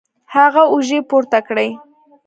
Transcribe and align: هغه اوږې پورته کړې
هغه 0.35 0.63
اوږې 0.71 0.99
پورته 1.09 1.39
کړې 1.47 1.69